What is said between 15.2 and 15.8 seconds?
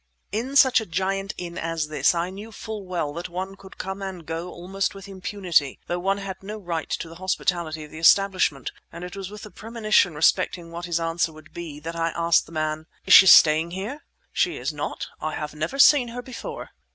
have never